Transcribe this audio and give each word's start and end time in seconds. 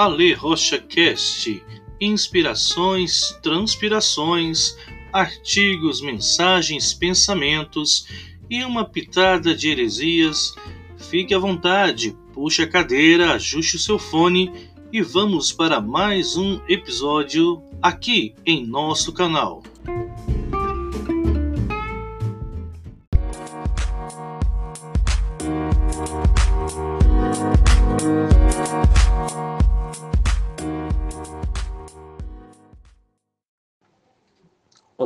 Ale 0.00 0.32
Rocha 0.32 0.78
Cast, 0.78 1.62
inspirações, 2.00 3.38
transpirações, 3.42 4.74
artigos, 5.12 6.00
mensagens, 6.00 6.94
pensamentos 6.94 8.08
e 8.48 8.64
uma 8.64 8.82
pitada 8.82 9.54
de 9.54 9.68
heresias. 9.68 10.54
Fique 10.96 11.34
à 11.34 11.38
vontade, 11.38 12.16
puxe 12.32 12.62
a 12.62 12.66
cadeira, 12.66 13.34
ajuste 13.34 13.76
o 13.76 13.78
seu 13.78 13.98
fone 13.98 14.50
e 14.90 15.02
vamos 15.02 15.52
para 15.52 15.82
mais 15.82 16.34
um 16.34 16.58
episódio 16.66 17.62
aqui 17.82 18.34
em 18.46 18.66
nosso 18.66 19.12
canal. 19.12 19.62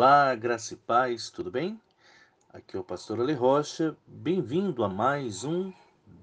Olá, 0.00 0.34
graça 0.34 0.72
e 0.72 0.78
paz, 0.78 1.28
tudo 1.28 1.50
bem? 1.50 1.78
Aqui 2.54 2.74
é 2.74 2.80
o 2.80 2.82
pastor 2.82 3.20
Ale 3.20 3.34
Rocha, 3.34 3.94
bem-vindo 4.06 4.82
a 4.82 4.88
mais 4.88 5.44
um 5.44 5.70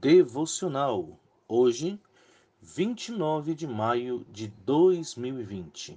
devocional. 0.02 1.08
Hoje, 1.48 2.02
29 2.60 3.54
de 3.54 3.68
maio 3.68 4.26
de 4.32 4.48
2020. 4.48 5.96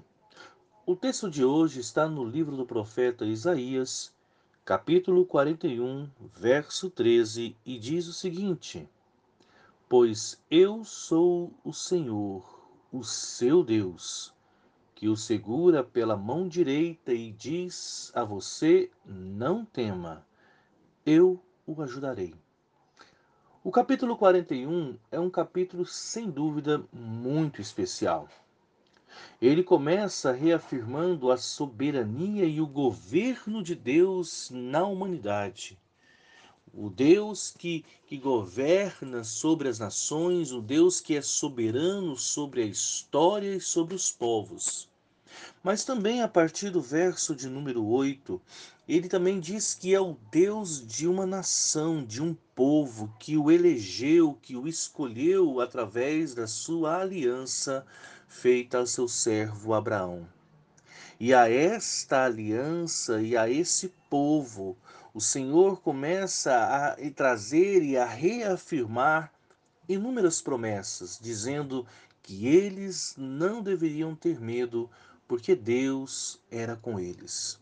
O 0.84 0.94
texto 0.94 1.30
de 1.30 1.42
hoje 1.42 1.80
está 1.80 2.06
no 2.06 2.22
livro 2.22 2.54
do 2.54 2.66
profeta 2.66 3.24
Isaías, 3.24 4.12
capítulo 4.62 5.24
41, 5.24 6.06
verso 6.34 6.90
13, 6.90 7.56
e 7.64 7.78
diz 7.78 8.06
o 8.08 8.12
seguinte: 8.12 8.86
Pois 9.88 10.38
eu 10.50 10.84
sou 10.84 11.50
o 11.64 11.72
Senhor, 11.72 12.44
o 12.92 13.02
seu 13.02 13.64
Deus 13.64 14.34
que 15.00 15.08
o 15.08 15.16
segura 15.16 15.82
pela 15.82 16.14
mão 16.14 16.46
direita 16.46 17.10
e 17.10 17.32
diz 17.32 18.12
a 18.14 18.22
você: 18.22 18.90
Não 19.02 19.64
tema, 19.64 20.26
eu 21.06 21.42
o 21.66 21.80
ajudarei. 21.80 22.34
O 23.64 23.70
capítulo 23.70 24.14
41 24.14 24.98
é 25.10 25.18
um 25.18 25.30
capítulo 25.30 25.86
sem 25.86 26.30
dúvida 26.30 26.84
muito 26.92 27.62
especial. 27.62 28.28
Ele 29.40 29.62
começa 29.62 30.32
reafirmando 30.32 31.32
a 31.32 31.38
soberania 31.38 32.44
e 32.44 32.60
o 32.60 32.66
governo 32.66 33.62
de 33.62 33.74
Deus 33.74 34.50
na 34.52 34.84
humanidade. 34.84 35.78
O 36.74 36.90
Deus 36.90 37.54
que, 37.58 37.86
que 38.06 38.18
governa 38.18 39.24
sobre 39.24 39.66
as 39.66 39.78
nações, 39.78 40.52
o 40.52 40.60
Deus 40.60 41.00
que 41.00 41.16
é 41.16 41.22
soberano 41.22 42.18
sobre 42.18 42.60
a 42.60 42.66
história 42.66 43.54
e 43.54 43.60
sobre 43.62 43.94
os 43.94 44.12
povos. 44.12 44.89
Mas 45.62 45.84
também 45.84 46.22
a 46.22 46.28
partir 46.28 46.70
do 46.70 46.80
verso 46.80 47.34
de 47.34 47.48
número 47.48 47.84
8, 47.84 48.40
ele 48.88 49.08
também 49.08 49.38
diz 49.38 49.74
que 49.74 49.94
é 49.94 50.00
o 50.00 50.16
Deus 50.32 50.86
de 50.86 51.06
uma 51.06 51.26
nação, 51.26 52.04
de 52.04 52.22
um 52.22 52.34
povo 52.54 53.14
que 53.18 53.36
o 53.36 53.50
elegeu, 53.50 54.38
que 54.42 54.56
o 54.56 54.66
escolheu 54.66 55.60
através 55.60 56.34
da 56.34 56.46
sua 56.46 57.00
aliança 57.00 57.86
feita 58.26 58.78
ao 58.78 58.86
seu 58.86 59.06
servo 59.06 59.74
Abraão. 59.74 60.26
E 61.18 61.34
a 61.34 61.50
esta 61.50 62.24
aliança 62.24 63.20
e 63.20 63.36
a 63.36 63.48
esse 63.48 63.92
povo, 64.08 64.76
o 65.12 65.20
Senhor 65.20 65.80
começa 65.82 66.52
a 66.54 66.96
trazer 67.10 67.82
e 67.82 67.96
a 67.96 68.06
reafirmar 68.06 69.30
inúmeras 69.88 70.40
promessas, 70.40 71.18
dizendo 71.20 71.86
que 72.22 72.46
eles 72.46 73.14
não 73.18 73.62
deveriam 73.62 74.14
ter 74.14 74.40
medo 74.40 74.88
porque 75.30 75.54
Deus 75.54 76.40
era 76.50 76.74
com 76.74 76.98
eles. 76.98 77.60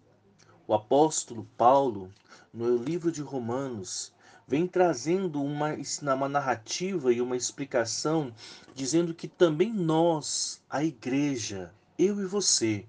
O 0.67 0.73
apóstolo 0.73 1.47
Paulo, 1.55 2.11
no 2.51 2.79
livro 2.79 3.13
de 3.13 3.21
Romanos, 3.21 4.11
vem 4.47 4.67
trazendo 4.67 5.43
uma, 5.43 5.77
uma 6.15 6.29
narrativa 6.31 7.13
e 7.13 7.21
uma 7.21 7.37
explicação, 7.37 8.35
dizendo 8.75 9.13
que 9.13 9.29
também 9.29 9.71
nós, 9.71 10.63
a 10.71 10.83
igreja, 10.83 11.71
eu 11.99 12.19
e 12.23 12.25
você, 12.25 12.87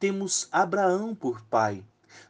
temos 0.00 0.48
Abraão 0.50 1.14
por 1.14 1.42
pai, 1.42 1.84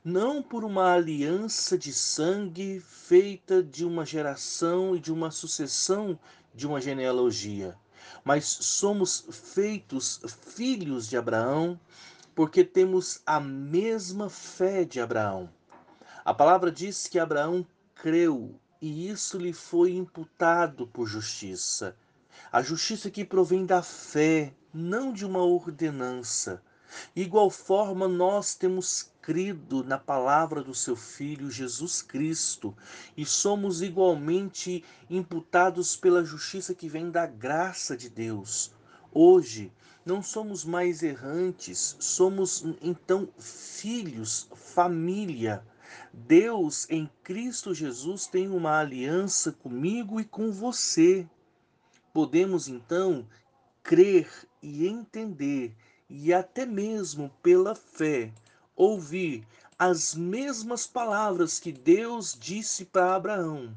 não 0.04 0.42
por 0.42 0.64
uma 0.64 0.92
aliança 0.92 1.78
de 1.78 1.92
sangue 1.92 2.80
feita 2.80 3.62
de 3.62 3.84
uma 3.84 4.04
geração 4.04 4.96
e 4.96 4.98
de 4.98 5.12
uma 5.12 5.30
sucessão 5.30 6.18
de 6.52 6.66
uma 6.66 6.80
genealogia, 6.80 7.78
mas 8.24 8.44
somos 8.44 9.26
feitos 9.30 10.20
filhos 10.54 11.08
de 11.08 11.16
Abraão 11.16 11.78
porque 12.34 12.64
temos 12.64 13.20
a 13.26 13.38
mesma 13.40 14.30
fé 14.30 14.84
de 14.84 15.00
Abraão. 15.00 15.50
A 16.24 16.32
palavra 16.32 16.70
diz 16.70 17.06
que 17.06 17.18
Abraão 17.18 17.66
creu 17.94 18.58
e 18.80 19.08
isso 19.08 19.38
lhe 19.38 19.52
foi 19.52 19.94
imputado 19.94 20.86
por 20.86 21.06
justiça. 21.06 21.96
A 22.50 22.62
justiça 22.62 23.10
que 23.10 23.24
provém 23.24 23.64
da 23.64 23.82
fé, 23.82 24.54
não 24.72 25.12
de 25.12 25.24
uma 25.24 25.42
ordenança. 25.44 26.62
Igual 27.14 27.50
forma, 27.50 28.08
nós 28.08 28.54
temos 28.54 29.12
crido 29.20 29.84
na 29.84 29.98
palavra 29.98 30.62
do 30.62 30.74
seu 30.74 30.96
Filho 30.96 31.50
Jesus 31.50 32.02
Cristo 32.02 32.76
e 33.16 33.24
somos 33.24 33.82
igualmente 33.82 34.84
imputados 35.08 35.96
pela 35.96 36.24
justiça 36.24 36.74
que 36.74 36.88
vem 36.88 37.10
da 37.10 37.26
graça 37.26 37.96
de 37.96 38.08
Deus. 38.08 38.74
Hoje, 39.12 39.72
não 40.04 40.22
somos 40.22 40.64
mais 40.64 41.02
errantes, 41.02 41.96
somos 42.00 42.64
então 42.80 43.28
filhos, 43.38 44.48
família. 44.54 45.64
Deus 46.12 46.88
em 46.90 47.08
Cristo 47.22 47.74
Jesus 47.74 48.26
tem 48.26 48.48
uma 48.48 48.80
aliança 48.80 49.52
comigo 49.52 50.18
e 50.18 50.24
com 50.24 50.50
você. 50.50 51.28
Podemos 52.12 52.66
então 52.66 53.28
crer 53.82 54.28
e 54.62 54.86
entender 54.86 55.76
e 56.14 56.30
até 56.30 56.66
mesmo 56.66 57.30
pela 57.42 57.74
fé 57.74 58.30
ouvir 58.76 59.46
as 59.78 60.14
mesmas 60.14 60.86
palavras 60.86 61.58
que 61.58 61.72
Deus 61.72 62.36
disse 62.38 62.84
para 62.84 63.14
Abraão, 63.16 63.74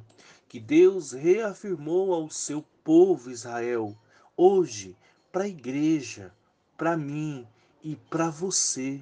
que 0.50 0.60
Deus 0.60 1.14
reafirmou 1.14 2.14
ao 2.14 2.30
seu 2.30 2.62
povo 2.84 3.32
Israel. 3.32 3.98
Hoje, 4.36 4.98
para 5.32 5.46
a 5.46 5.48
igreja, 5.48 6.34
para 6.78 6.98
mim 6.98 7.48
e 7.82 7.96
para 7.96 8.30
você. 8.30 9.02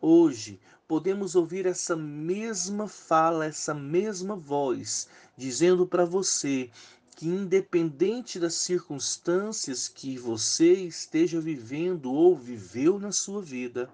Hoje, 0.00 0.60
podemos 0.88 1.36
ouvir 1.36 1.66
essa 1.66 1.94
mesma 1.94 2.88
fala, 2.88 3.46
essa 3.46 3.72
mesma 3.72 4.34
voz, 4.34 5.08
dizendo 5.36 5.86
para 5.86 6.04
você 6.04 6.68
que, 7.16 7.28
independente 7.28 8.38
das 8.40 8.54
circunstâncias 8.54 9.88
que 9.88 10.18
você 10.18 10.72
esteja 10.72 11.40
vivendo 11.40 12.12
ou 12.12 12.36
viveu 12.36 12.98
na 12.98 13.12
sua 13.12 13.40
vida, 13.40 13.88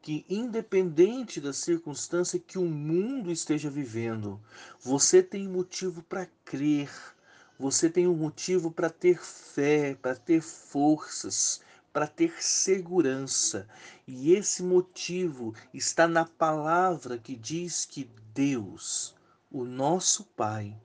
que, 0.00 0.24
independente 0.28 1.40
da 1.40 1.52
circunstância 1.52 2.38
que 2.38 2.58
o 2.58 2.64
mundo 2.64 3.30
esteja 3.30 3.70
vivendo, 3.70 4.40
você 4.80 5.22
tem 5.22 5.48
motivo 5.48 6.02
para 6.02 6.26
crer, 6.44 6.90
você 7.58 7.88
tem 7.88 8.06
um 8.06 8.14
motivo 8.14 8.70
para 8.70 8.90
ter 8.90 9.18
fé, 9.22 9.94
para 9.94 10.14
ter 10.14 10.42
forças, 10.42 11.60
para 11.92 12.06
ter 12.06 12.42
segurança. 12.42 13.68
E 14.06 14.32
esse 14.32 14.62
motivo 14.62 15.54
está 15.72 16.08
na 16.08 16.24
palavra 16.24 17.16
que 17.16 17.36
diz 17.36 17.84
que 17.84 18.10
Deus, 18.34 19.14
o 19.50 19.64
nosso 19.64 20.24
Pai, 20.36 20.76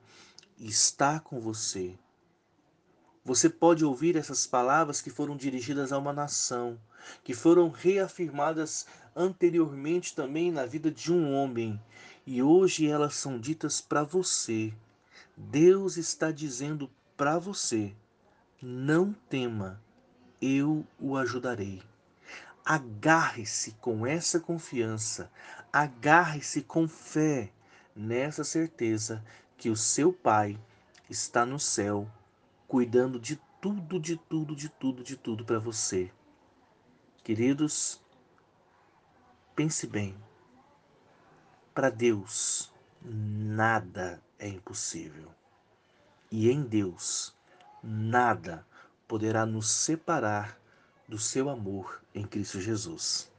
está 0.60 1.18
com 1.18 1.40
você. 1.40 1.98
Você 3.24 3.48
pode 3.48 3.84
ouvir 3.84 4.16
essas 4.16 4.46
palavras 4.46 5.00
que 5.00 5.08
foram 5.08 5.36
dirigidas 5.36 5.92
a 5.92 5.98
uma 5.98 6.12
nação, 6.12 6.78
que 7.24 7.32
foram 7.32 7.70
reafirmadas 7.70 8.86
anteriormente 9.16 10.14
também 10.14 10.52
na 10.52 10.66
vida 10.66 10.90
de 10.90 11.12
um 11.12 11.32
homem, 11.32 11.80
e 12.26 12.42
hoje 12.42 12.86
elas 12.86 13.14
são 13.14 13.38
ditas 13.38 13.80
para 13.80 14.02
você. 14.02 14.72
Deus 15.36 15.96
está 15.96 16.30
dizendo 16.30 16.90
para 17.16 17.38
você: 17.38 17.94
não 18.60 19.14
tema, 19.28 19.82
eu 20.40 20.86
o 20.98 21.16
ajudarei. 21.16 21.82
Agarre-se 22.64 23.72
com 23.80 24.06
essa 24.06 24.38
confiança, 24.38 25.30
agarre-se 25.72 26.62
com 26.62 26.86
fé 26.86 27.50
nessa 27.96 28.44
certeza 28.44 29.24
que 29.60 29.68
o 29.68 29.76
seu 29.76 30.10
Pai 30.10 30.58
está 31.10 31.44
no 31.44 31.60
céu, 31.60 32.10
cuidando 32.66 33.20
de 33.20 33.38
tudo, 33.60 34.00
de 34.00 34.16
tudo, 34.16 34.56
de 34.56 34.70
tudo, 34.70 35.04
de 35.04 35.18
tudo 35.18 35.44
para 35.44 35.58
você. 35.58 36.10
Queridos, 37.22 38.02
pense 39.54 39.86
bem. 39.86 40.16
Para 41.74 41.90
Deus, 41.90 42.72
nada 43.02 44.22
é 44.38 44.48
impossível. 44.48 45.30
E 46.30 46.50
em 46.50 46.62
Deus, 46.62 47.36
nada 47.82 48.66
poderá 49.06 49.44
nos 49.44 49.70
separar 49.70 50.58
do 51.06 51.18
seu 51.18 51.50
amor 51.50 52.02
em 52.14 52.26
Cristo 52.26 52.58
Jesus. 52.62 53.29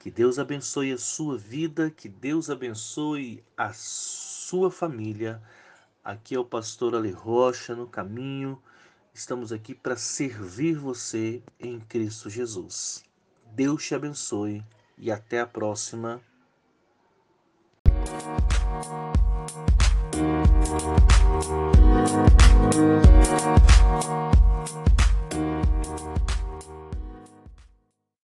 Que 0.00 0.10
Deus 0.10 0.38
abençoe 0.38 0.92
a 0.92 0.98
sua 0.98 1.36
vida, 1.36 1.90
que 1.90 2.08
Deus 2.08 2.48
abençoe 2.48 3.44
a 3.54 3.70
sua 3.74 4.70
família. 4.70 5.42
Aqui 6.02 6.34
é 6.34 6.38
o 6.38 6.44
pastor 6.44 6.94
Ale 6.94 7.10
Rocha 7.10 7.76
no 7.76 7.86
caminho. 7.86 8.58
Estamos 9.12 9.52
aqui 9.52 9.74
para 9.74 9.98
servir 9.98 10.78
você 10.78 11.42
em 11.58 11.78
Cristo 11.78 12.30
Jesus. 12.30 13.04
Deus 13.52 13.86
te 13.86 13.94
abençoe 13.94 14.64
e 14.96 15.12
até 15.12 15.40
a 15.40 15.46
próxima. 15.46 16.22
Música 22.72 24.39